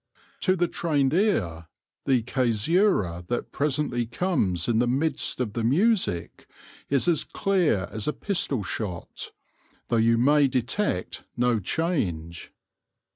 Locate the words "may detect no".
10.17-11.59